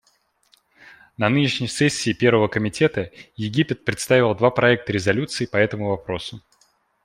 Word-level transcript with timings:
На 1.15 1.29
нынешней 1.29 1.67
сессии 1.67 2.11
Первого 2.11 2.47
комитета 2.47 3.11
Египет 3.35 3.85
представил 3.85 4.33
два 4.33 4.49
проекта 4.49 4.91
резолюций 4.93 5.47
по 5.47 5.57
этому 5.57 5.89
вопросу. 5.89 6.41